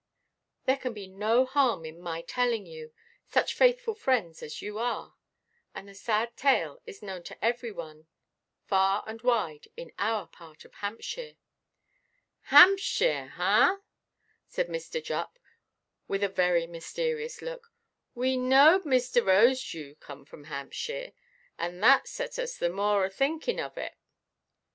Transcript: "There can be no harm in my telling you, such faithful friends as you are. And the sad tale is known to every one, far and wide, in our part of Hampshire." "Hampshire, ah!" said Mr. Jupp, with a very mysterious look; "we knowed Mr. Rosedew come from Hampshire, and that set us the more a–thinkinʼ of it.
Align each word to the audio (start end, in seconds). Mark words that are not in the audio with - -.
"There 0.65 0.77
can 0.77 0.93
be 0.95 1.05
no 1.05 1.45
harm 1.45 1.85
in 1.85 2.01
my 2.01 2.23
telling 2.23 2.65
you, 2.65 2.91
such 3.27 3.53
faithful 3.53 3.93
friends 3.93 4.41
as 4.41 4.59
you 4.59 4.79
are. 4.79 5.13
And 5.75 5.87
the 5.87 5.93
sad 5.93 6.35
tale 6.35 6.81
is 6.87 7.03
known 7.03 7.21
to 7.25 7.45
every 7.45 7.71
one, 7.71 8.07
far 8.65 9.03
and 9.05 9.21
wide, 9.21 9.67
in 9.77 9.91
our 9.99 10.25
part 10.25 10.65
of 10.65 10.73
Hampshire." 10.73 11.35
"Hampshire, 12.45 13.33
ah!" 13.37 13.81
said 14.47 14.69
Mr. 14.69 15.03
Jupp, 15.03 15.37
with 16.07 16.23
a 16.23 16.29
very 16.29 16.65
mysterious 16.65 17.39
look; 17.43 17.71
"we 18.15 18.37
knowed 18.37 18.85
Mr. 18.85 19.23
Rosedew 19.23 19.99
come 19.99 20.25
from 20.25 20.45
Hampshire, 20.45 21.11
and 21.59 21.83
that 21.83 22.07
set 22.07 22.39
us 22.39 22.57
the 22.57 22.69
more 22.71 23.05
a–thinkinʼ 23.05 23.63
of 23.63 23.77
it. 23.77 23.93